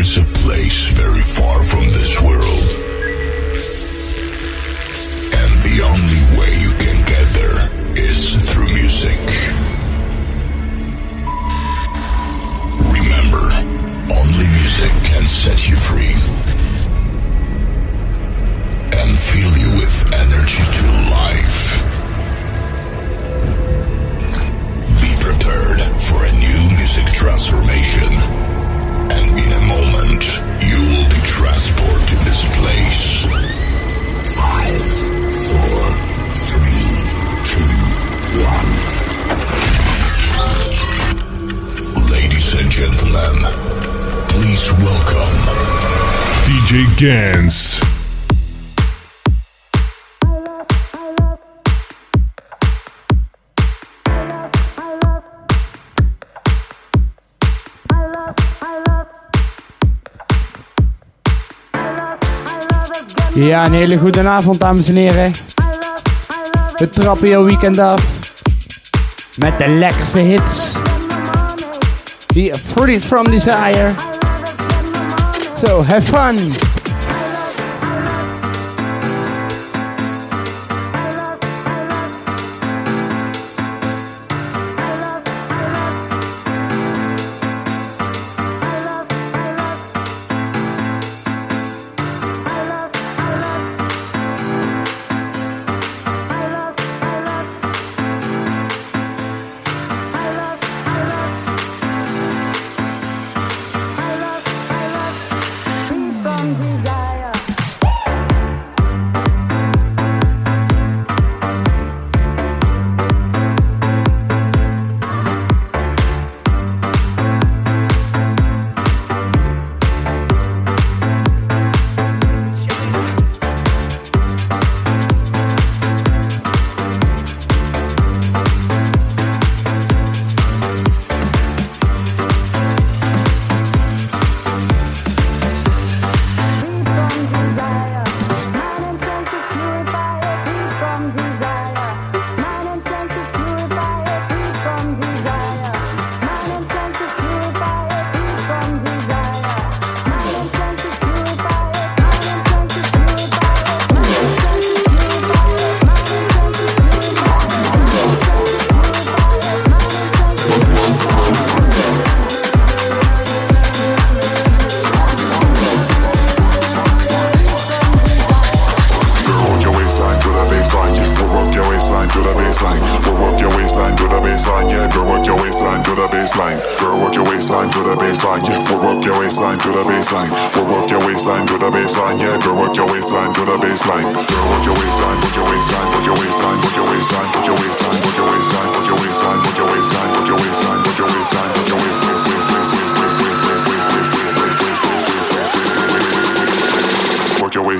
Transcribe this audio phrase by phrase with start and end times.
[0.00, 2.66] is a place very far from this world.
[5.40, 7.60] And the only way you can get there
[7.98, 9.20] is through music.
[12.96, 13.44] Remember,
[14.20, 16.16] only music can set you free
[19.00, 20.86] and fill you with energy to
[21.20, 21.62] life.
[25.02, 28.39] Be prepared for a new music transformation.
[30.10, 33.26] Moment, you will be transported to this place.
[34.34, 34.82] Five,
[35.46, 35.80] four,
[36.50, 36.90] three,
[37.46, 37.74] two,
[38.42, 38.70] one.
[42.10, 43.36] Ladies and gentlemen,
[44.30, 45.36] please welcome
[46.44, 47.99] DJ Gans.
[63.42, 65.32] Ja, een hele goede avond, dames en heren.
[66.76, 68.02] We trappen jouw weekend af.
[69.36, 70.72] Met de lekkerste hits.
[72.26, 73.90] Die Free From Desire.
[75.64, 76.69] So, have fun.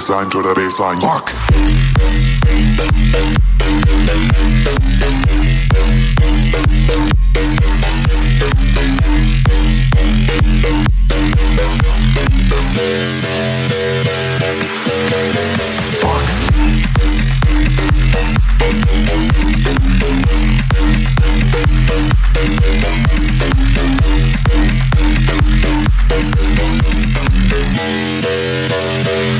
[0.01, 0.99] baseline, to the baseline.
[1.01, 1.31] Fuck.
[29.03, 29.40] Thank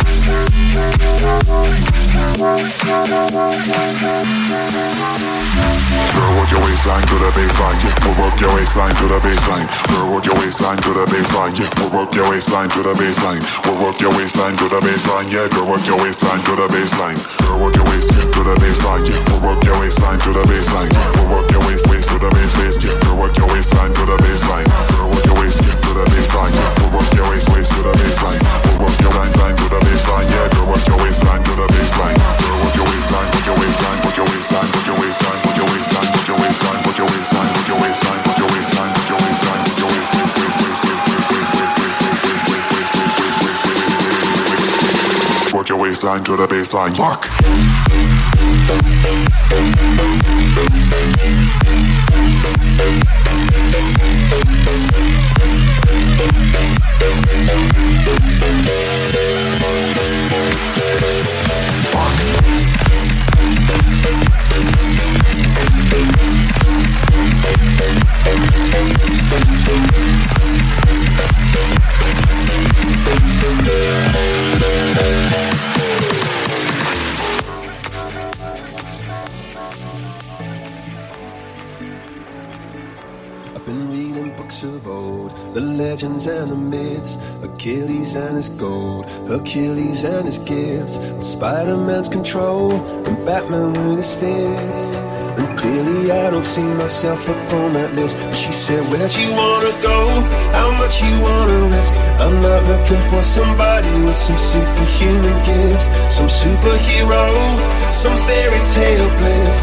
[6.11, 7.93] Girl, work your waistline to the baseline, yeah.
[8.01, 9.67] We'll work your waistline to the baseline.
[9.87, 11.69] Girl, work your waistline to the baseline, yeah.
[11.77, 13.41] We'll work your waistline to the baseline.
[13.65, 15.47] We'll work your waistline to the baseline, yeah.
[15.53, 17.17] Girl, work your waistline to the baseline.
[17.45, 19.21] Girl, work your waist to the baseline, yeah.
[19.29, 20.89] We'll work your waistline to the baseline.
[21.15, 22.97] We'll work your waist waist to the base waist, yeah.
[23.05, 24.65] Girl, work your waistline to the baseline.
[24.97, 25.61] Girl, work your waist
[26.31, 26.95] baseline, yeah.
[26.95, 28.39] Work your waist waist to the baseline.
[28.63, 30.47] We'll work your line line to the baseline, yeah.
[30.55, 32.15] Girl, work your waistline to the baseline.
[32.15, 35.67] Girl, work your waistline, work your waistline, work your waistline, work your waistline, work your
[35.67, 39.19] waistline, work your waistline, work your waistline, work your waistline, work your waistline, work your
[39.19, 43.11] waistline, work your waist, waist, waist, waist, waist, waist, waist, waist, waist, waist, waist, waist,
[43.11, 43.91] waist, waist, waist, waist,
[44.47, 45.53] waist.
[45.53, 46.95] Work your waistline to the baseline.
[46.95, 47.27] Fuck.
[56.23, 56.61] MUZIEK
[88.41, 92.71] his gold, Achilles and his gifts, Spider Man's control,
[93.05, 94.97] and Batman with his fists.
[95.37, 98.17] And clearly I don't see myself up on that list.
[98.17, 99.99] But she said, Where'd you wanna go?
[100.57, 101.93] How much you wanna risk?
[102.17, 107.25] I'm not looking for somebody with some superhuman gifts, some superhero,
[107.93, 109.57] some fairy tale bliss.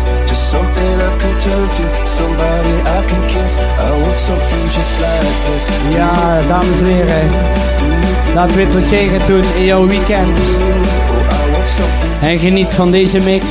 [0.48, 3.58] Something I can turn to, somebody I can kiss.
[3.58, 5.68] I want something just like this.
[5.94, 7.30] Ja, dames en heren.
[8.34, 10.38] Laat weten wat jij gaat doen in jouw weekend.
[12.20, 13.44] En geniet van deze mix.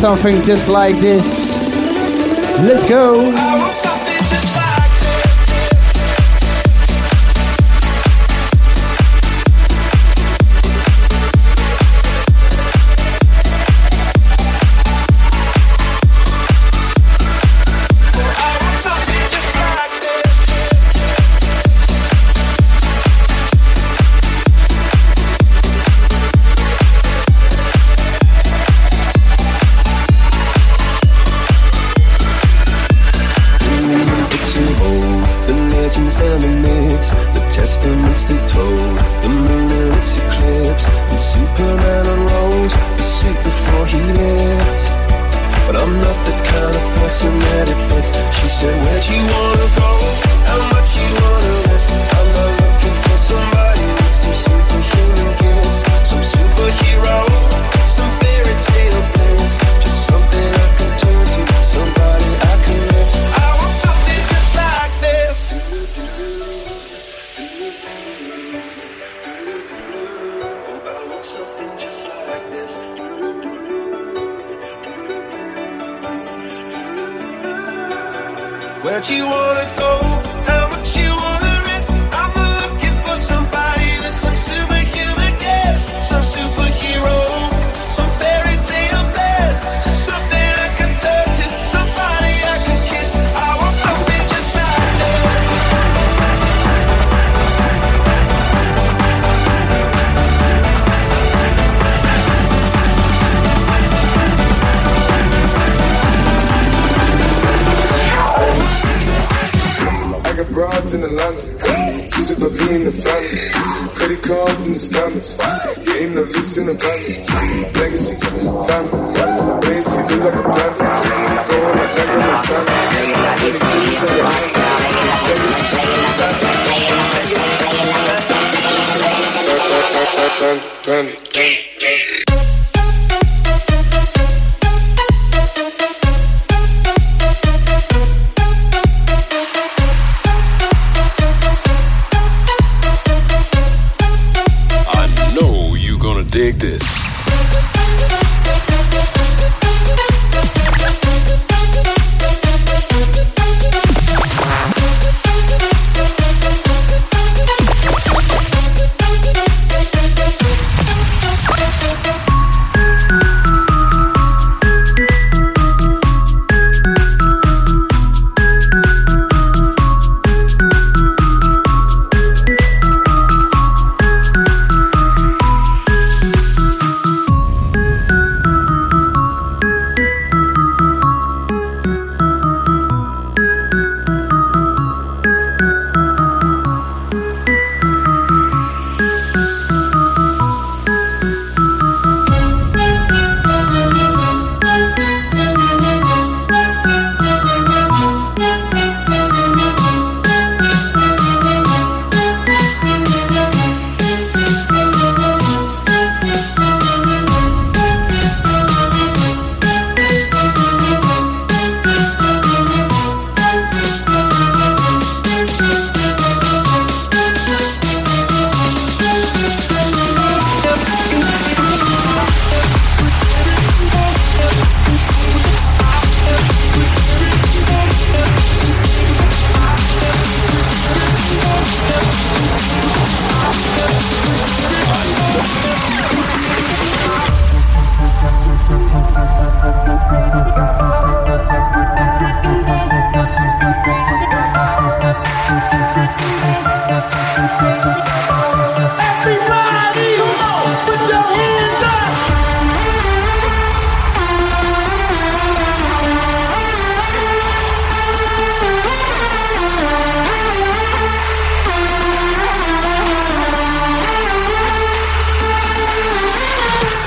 [0.00, 1.24] Something just like this.
[2.62, 4.02] Let's go!
[48.46, 49.43] Said what you want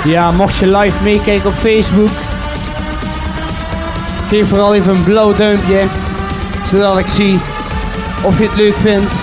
[0.07, 2.09] Ja, mocht je live meekijken op Facebook,
[4.29, 5.83] geef vooral even een blauw duimpje,
[6.69, 7.39] zodat ik zie
[8.21, 9.13] of je het leuk vindt.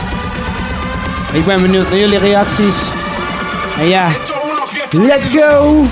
[1.32, 2.76] Ik ben benieuwd naar jullie reacties.
[3.78, 4.08] En ja,
[4.90, 5.84] let's go!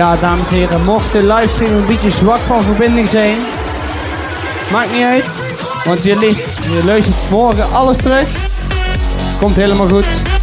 [0.00, 3.36] Ja, dames en heren, mocht de livestream een beetje zwak van verbinding zijn,
[4.72, 5.24] maakt niet uit,
[5.84, 6.18] want je,
[6.74, 8.28] je luistert morgen alles terug.
[9.38, 10.39] Komt helemaal goed.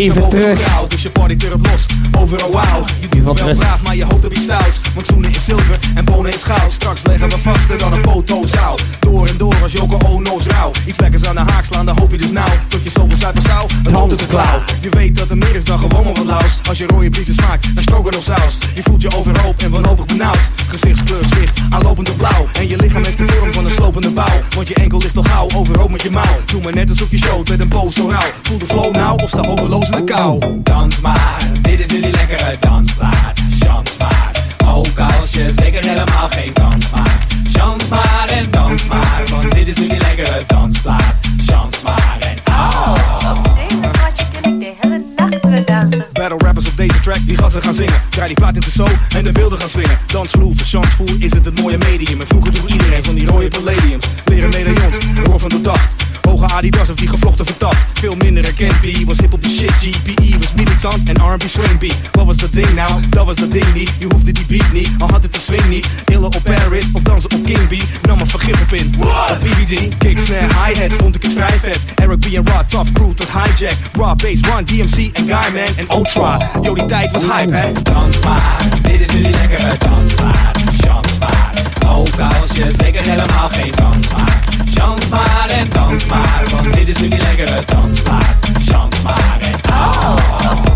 [0.00, 0.58] Even terug.
[0.88, 1.89] Dus je party erop los.
[2.18, 2.84] Overal wauw.
[3.00, 4.80] Je doet wel braaf, maar je hoopt op je saus.
[4.94, 6.72] Want zoenen is zilver en bonen is goud.
[6.72, 8.78] Straks leggen we vaster dan een fotozaal.
[9.00, 10.70] Door en door als een ono's rauw.
[10.86, 12.50] Iets lekkers aan de haak slaan, dan hoop je dus nou.
[12.68, 14.62] Tot je zoveel zuiver stouw, een hand is een klauw.
[14.80, 16.58] Je weet dat er meer is dan gewoon maar wat laus.
[16.68, 18.58] Als je rode briesen smaakt, dan stroken of saus.
[18.74, 20.48] Je voelt je overhoop en wanhopig benauwd.
[20.68, 22.46] Gezichtskleur zwicht, aanlopende blauw.
[22.58, 24.40] En je lichaam heeft de vorm van een slopende bouw.
[24.54, 26.36] Want je enkel ligt nog gauw, overhoop met je mouw.
[26.44, 28.30] Doe maar net alsof je showt met een boos zo rauw.
[28.42, 30.60] Voel de flow nou of sta hopeloos in de kou.
[30.62, 33.40] Dans maar, dit is jullie lekkere dansplaat.
[33.58, 34.30] Chans maar,
[34.66, 37.34] ook als je zeker helemaal geen kans maakt.
[37.52, 41.14] Chans maar en dans maar, want dit is jullie lekkere dansplaat.
[41.46, 42.96] Chans maar en au.
[43.36, 46.06] Op deze plaatje ik de hele nacht weer dansen.
[46.12, 48.02] Battle rappers op deze track die gassen gaan zingen.
[48.08, 48.86] Draai die plaat in de zo
[49.16, 49.98] en de beelden gaan swingen.
[50.06, 52.20] Dansvloer, verchansvoer is het het mooie medium.
[52.20, 54.06] En vroeger droeg iedereen van die rode palladiums.
[54.24, 54.96] Leren medaillons,
[55.36, 55.88] van de dag.
[56.30, 57.76] Hoge Adidas of die gevlochten vertapt.
[57.92, 59.70] Veel minder herkend, B was hip op de shit.
[59.70, 61.94] GPE was militant en R&B swing beat.
[62.12, 62.90] Wat was dat ding nou?
[63.08, 63.92] Dat was dat ding niet.
[63.98, 65.88] Je hoefde die beat niet, al had het de swing niet.
[66.04, 68.06] Hillen op Paris of dansen op King B.
[68.06, 68.94] Nam maar vergif op in.
[68.98, 71.80] Op BBD, kick, snare, hi-hat vond ik het vrij vet.
[71.94, 73.76] Eric B en Rod, tough crew tot hijack.
[73.92, 76.38] Raw bass, Run, DMC en Guyman en Ultra.
[76.62, 77.72] Yo, die tijd was hype, hè?
[77.82, 80.58] Dans maar, dit is jullie lekkere dansplaat.
[80.80, 81.52] Chans maar,
[81.86, 83.74] ook als je zeker helemaal geen
[84.16, 84.49] maakt.
[84.80, 88.50] Chans maar en dans maar, want dit is jullie lekkere dansplaat.
[88.64, 90.69] Chans maar en au.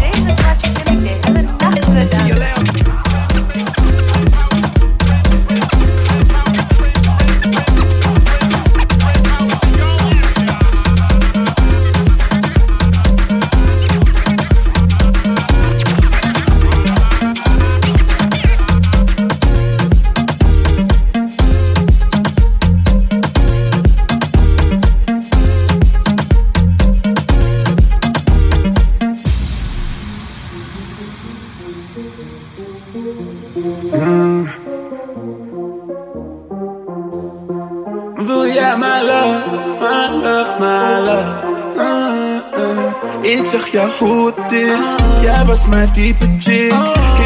[45.93, 46.73] mijn chick.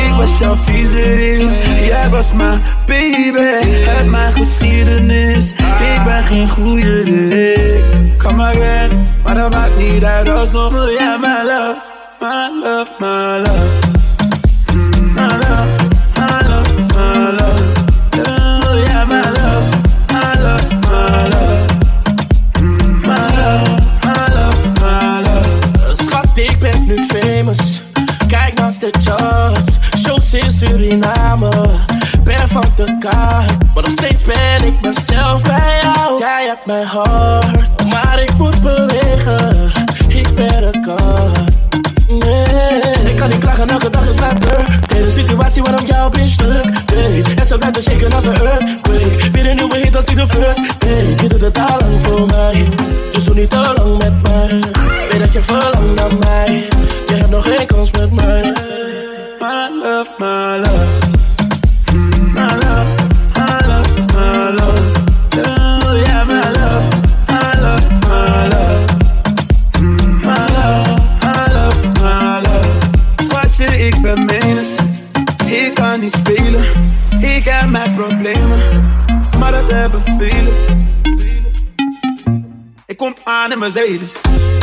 [0.06, 1.50] Ik was jouw vieze ring,
[1.86, 3.38] jij was mijn baby.
[3.98, 5.52] Uit mijn geschiedenis,
[5.96, 7.02] ik ben geen goede
[8.18, 10.87] Kom maar again, maar dat maakt niet uit alsnog
[47.82, 49.30] te shaken als een earthquake.
[49.32, 51.22] Weer een nieuwe hit als ik de first take.
[51.22, 52.68] Je doet het al lang voor mij,
[53.12, 54.60] dus doe niet te lang met mij.
[55.10, 55.77] Weet dat je verlangt
[83.78, 84.57] ladies.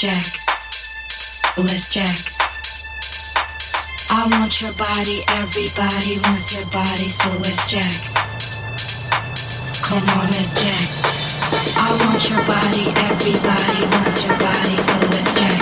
[0.00, 0.40] jack.
[1.58, 2.16] Let's jack.
[4.10, 8.00] I want your body, everybody wants your body, so let's jack.
[9.84, 10.88] Come on, let's jack.
[11.76, 15.59] I want your body, everybody wants your body, so let's jack.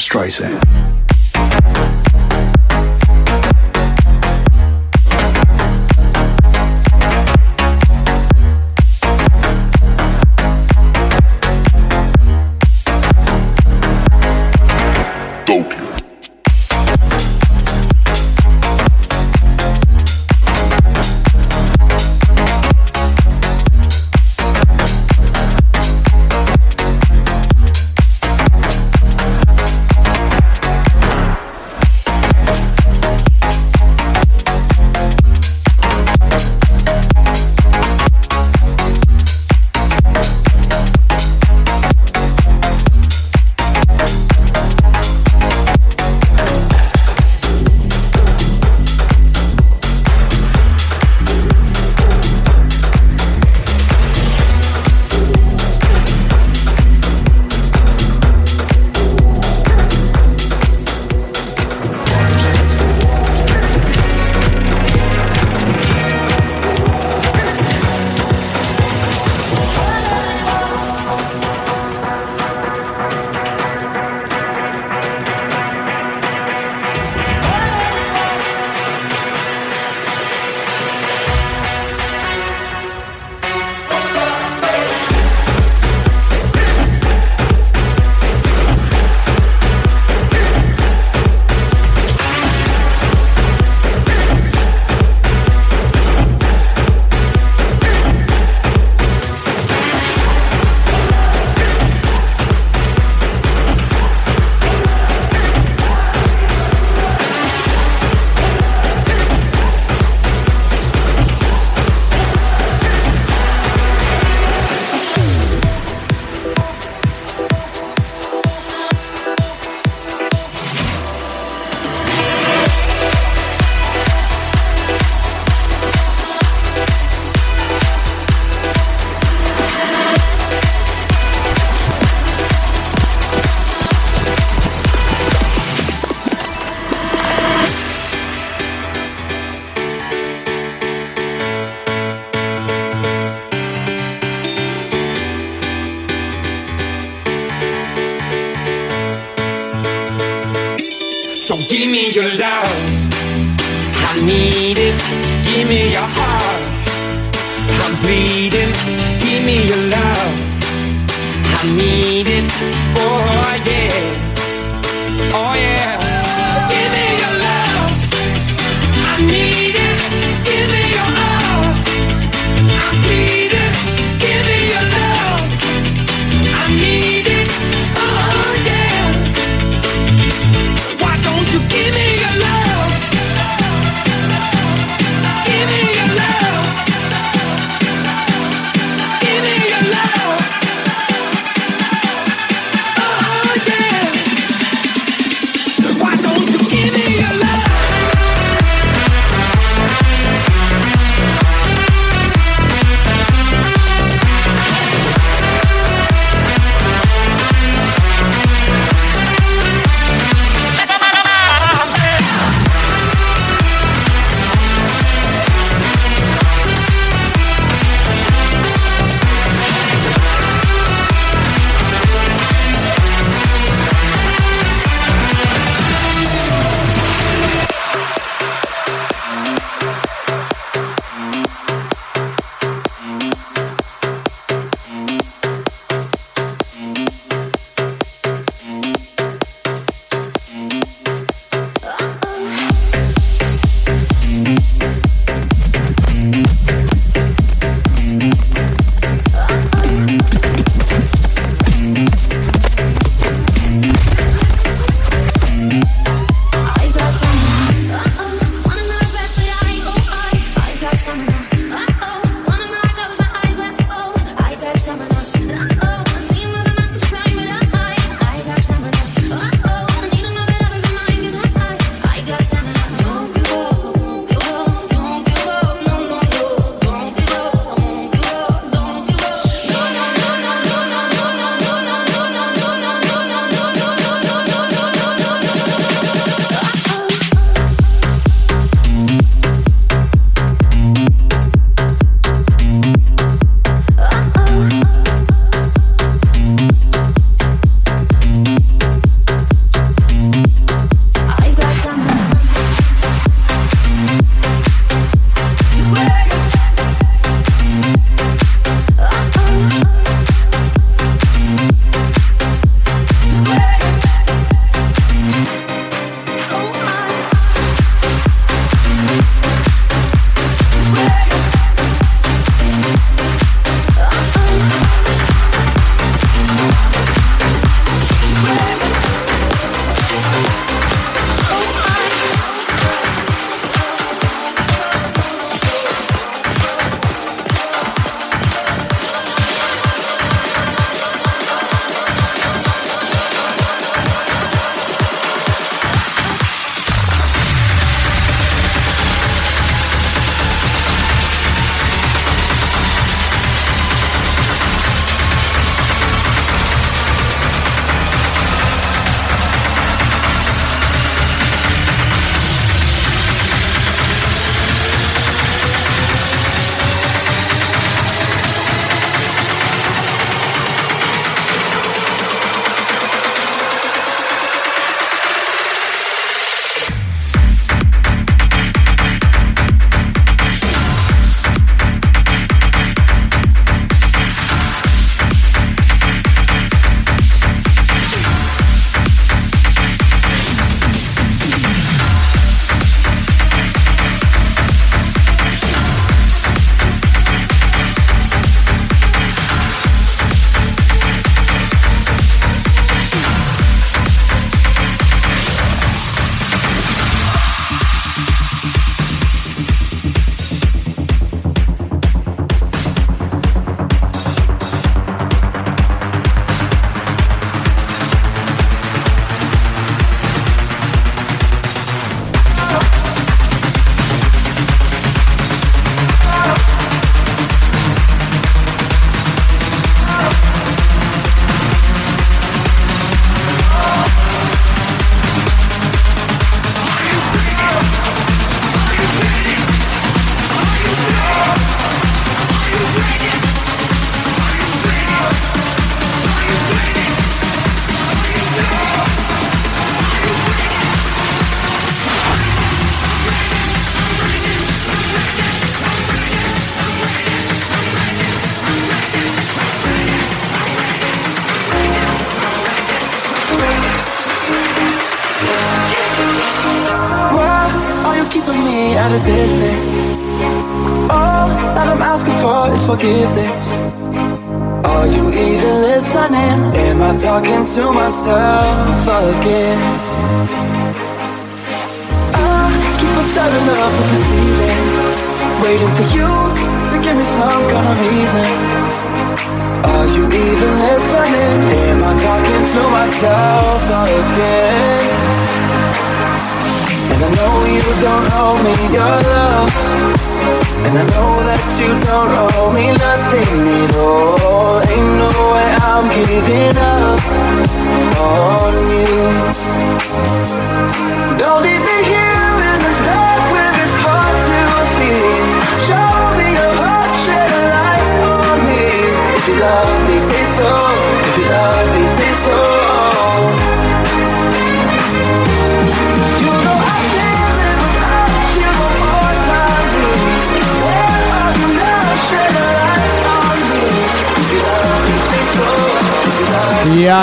[0.00, 0.79] Streisand.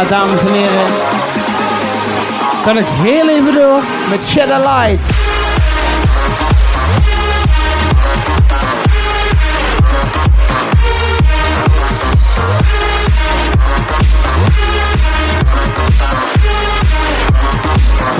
[0.10, 0.88] dames en heren,
[2.64, 5.02] kan ik heel even door met Shadow Light.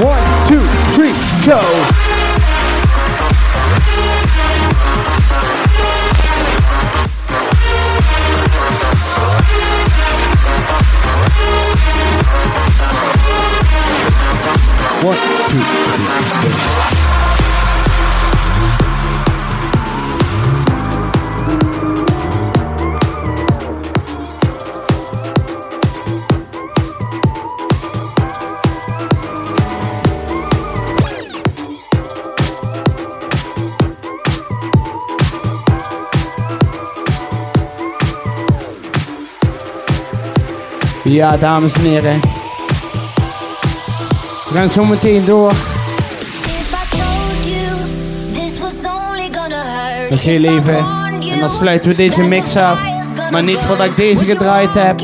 [0.04, 0.62] One, two,
[0.94, 1.14] three,
[1.46, 2.07] go!
[41.08, 42.20] Ja, dames en heren.
[44.50, 45.54] We gaan zo meteen door.
[50.10, 50.78] Nog heel even.
[51.32, 52.80] En dan sluiten we deze mix af.
[53.32, 55.02] Maar niet voordat ik deze gedraaid heb.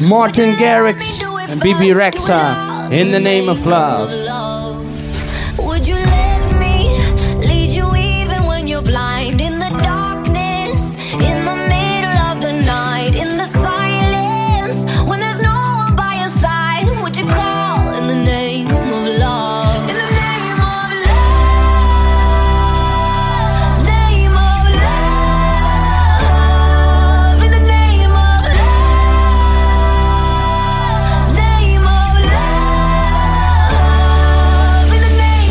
[0.00, 2.56] Martin Garrix en Bibi Rexa.
[2.88, 4.17] In the name of love.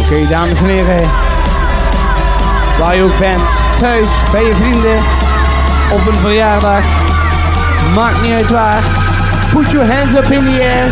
[0.10, 1.10] Oké, dames en heren.
[2.80, 3.42] Waar je ook bent.
[3.80, 4.98] Thuis, bij je vrienden.
[5.92, 6.84] Op een verjaardag.
[7.96, 8.84] Maakt niet uit waar.
[9.54, 10.86] Put your hands up in the air.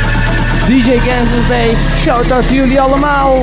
[0.68, 1.74] DJ Gans is mee.
[1.98, 3.38] Shout out jullie allemaal.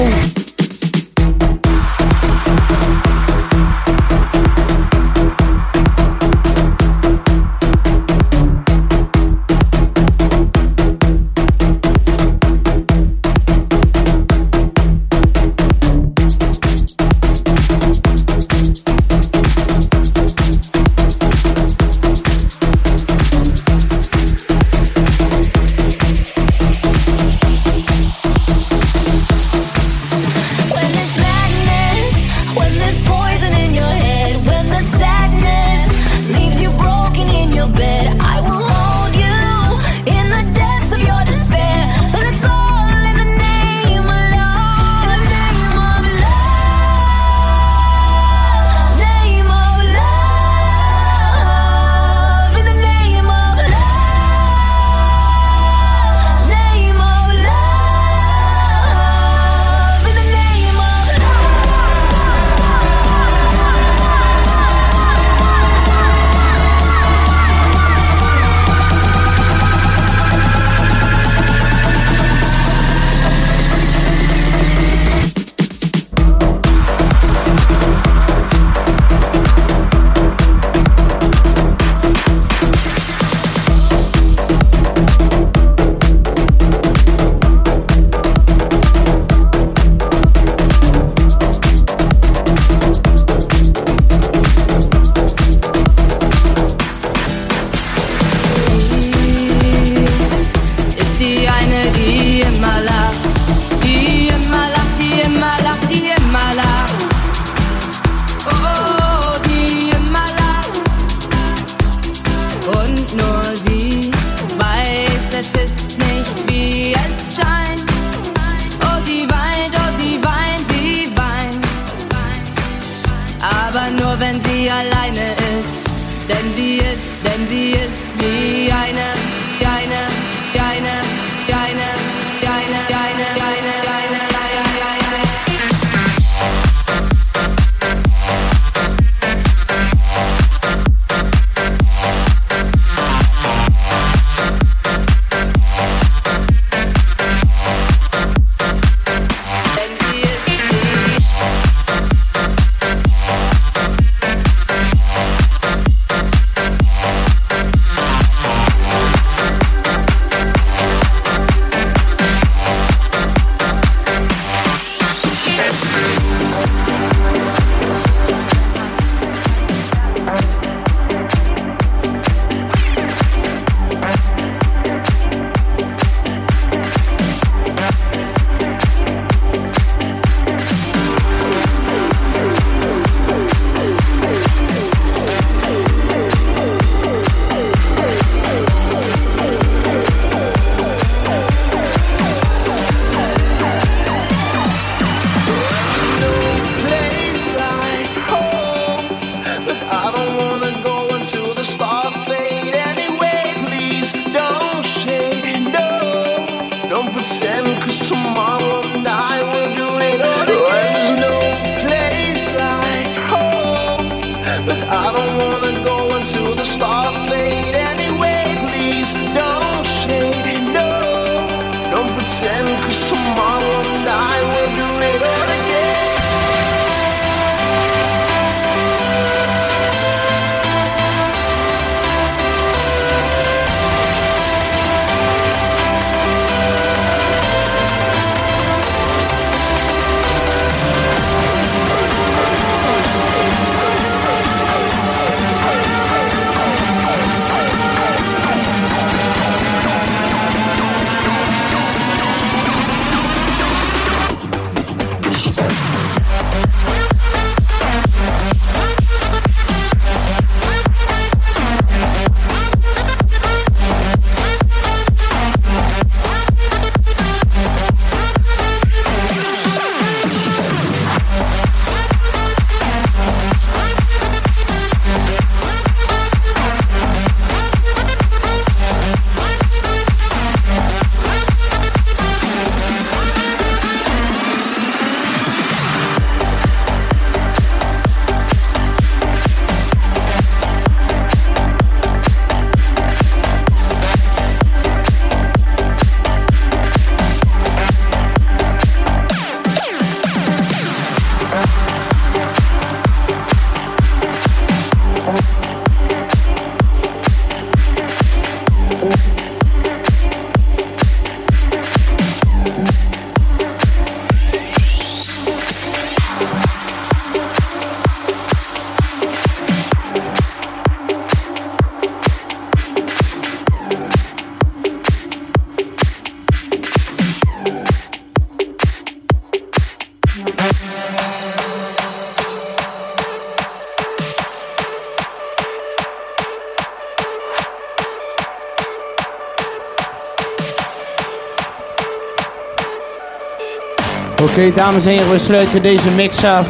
[344.53, 346.67] Oké, dames en heren, we sluiten deze mix af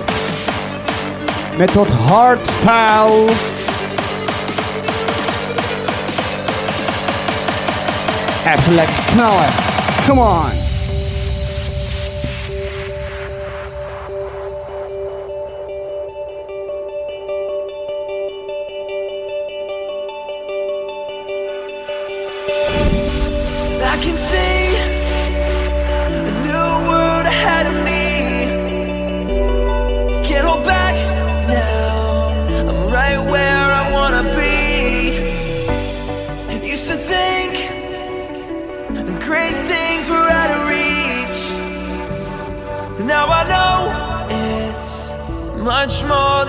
[1.56, 3.32] met tot hardstyle.
[8.56, 9.48] Even lekker knallen.
[10.06, 10.61] Come on.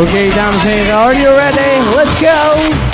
[0.00, 1.96] Oké, dames en heren, are you ready?
[1.96, 2.85] Let's go!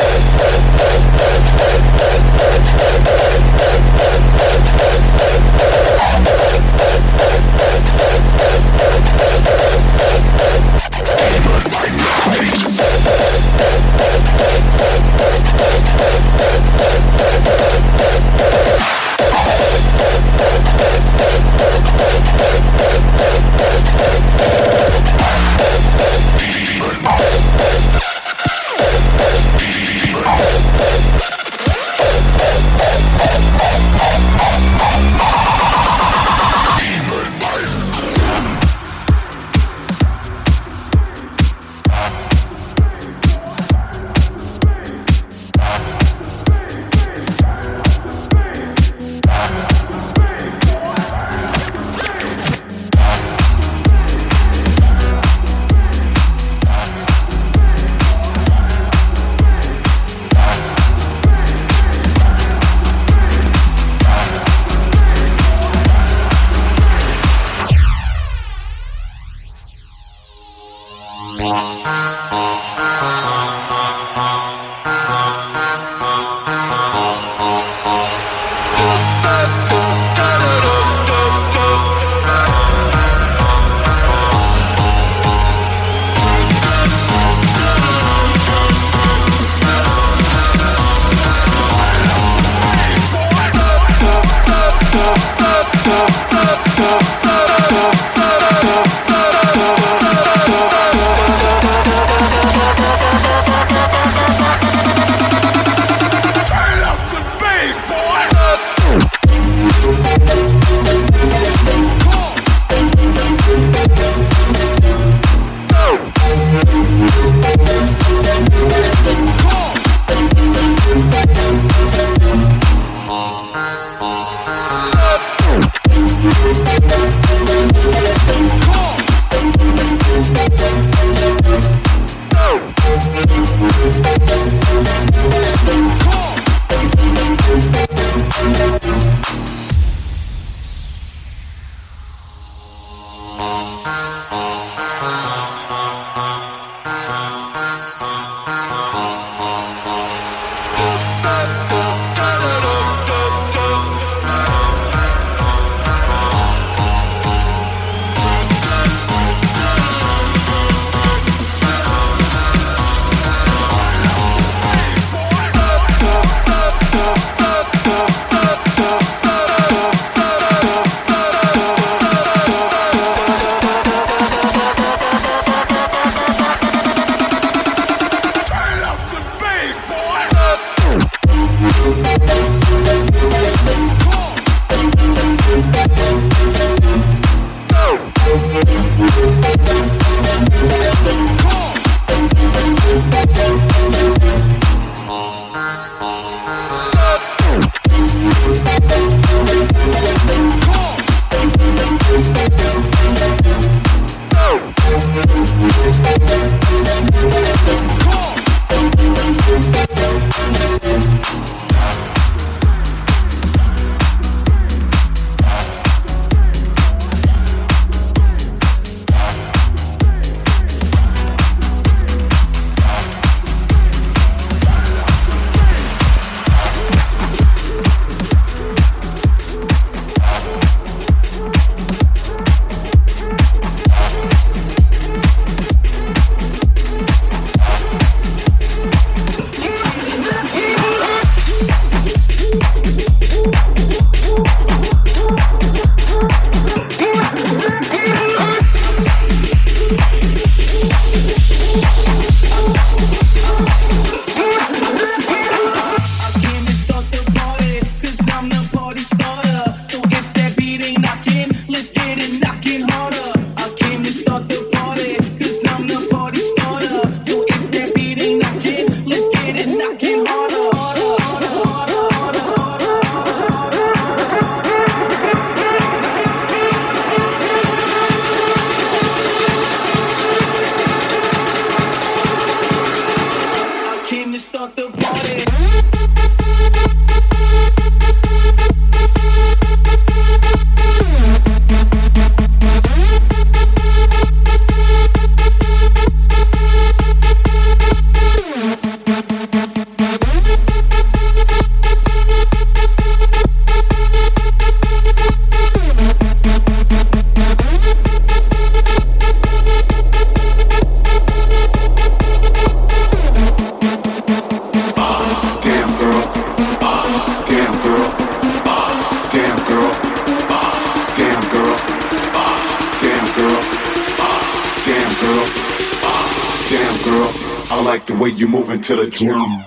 [328.82, 329.61] to the drum.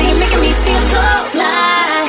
[0.00, 1.02] See you making me feel so
[1.32, 2.08] fly.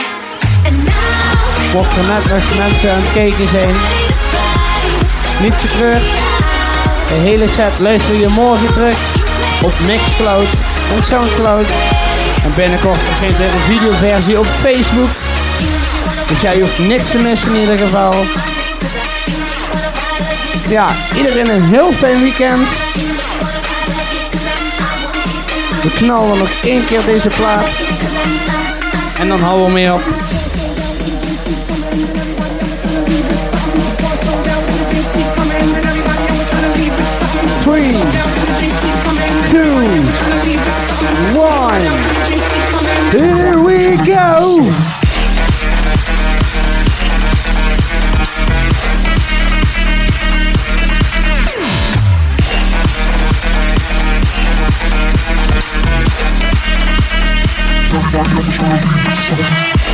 [0.68, 3.76] And now, Mocht er net nog mensen aan het kijken zijn,
[5.42, 6.04] niet getreurd.
[7.08, 8.98] De hele set luister je morgen terug
[9.64, 10.48] op Mixcloud
[10.96, 12.01] en Soundcloud.
[12.44, 15.10] En binnenkort begint er een videoversie op Facebook.
[16.28, 18.14] Dus jij hoeft niks te missen in ieder geval.
[20.70, 22.68] Ja, iedereen een heel fijn weekend.
[25.82, 27.70] We knallen nog één keer deze plaat.
[29.20, 30.02] En dan houden we mee op.
[37.62, 37.94] Three,
[39.52, 39.72] two,
[41.40, 42.11] one.
[43.12, 44.62] Here we go.
[57.94, 59.91] Everybody on the show,